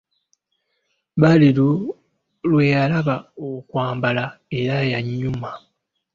[1.21, 1.69] Badru
[2.49, 3.15] lwe yalaba
[3.47, 4.25] okwambala
[4.59, 5.49] era yanyuma.